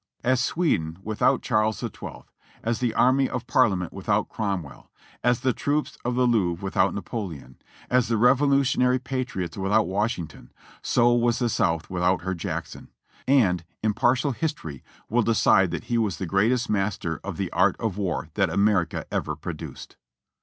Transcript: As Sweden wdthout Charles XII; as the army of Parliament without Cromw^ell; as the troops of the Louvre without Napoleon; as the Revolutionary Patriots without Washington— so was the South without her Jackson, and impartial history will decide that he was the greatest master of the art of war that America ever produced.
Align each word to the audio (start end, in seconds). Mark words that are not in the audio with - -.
As 0.23 0.41
Sweden 0.41 0.97
wdthout 1.05 1.43
Charles 1.43 1.77
XII; 1.81 2.23
as 2.63 2.79
the 2.79 2.95
army 2.95 3.29
of 3.29 3.45
Parliament 3.45 3.93
without 3.93 4.29
Cromw^ell; 4.29 4.87
as 5.23 5.41
the 5.41 5.53
troops 5.53 5.95
of 6.03 6.15
the 6.15 6.25
Louvre 6.25 6.63
without 6.65 6.95
Napoleon; 6.95 7.57
as 7.87 8.07
the 8.07 8.17
Revolutionary 8.17 8.97
Patriots 8.97 9.57
without 9.57 9.85
Washington— 9.85 10.51
so 10.93 11.13
was 11.13 11.37
the 11.37 11.49
South 11.49 11.91
without 11.91 12.23
her 12.23 12.33
Jackson, 12.33 12.87
and 13.27 13.63
impartial 13.83 14.31
history 14.31 14.83
will 15.07 15.21
decide 15.21 15.69
that 15.69 15.83
he 15.83 15.99
was 15.99 16.17
the 16.17 16.25
greatest 16.25 16.67
master 16.67 17.19
of 17.23 17.37
the 17.37 17.51
art 17.51 17.75
of 17.79 17.95
war 17.99 18.29
that 18.33 18.49
America 18.49 19.05
ever 19.11 19.35
produced. 19.35 19.97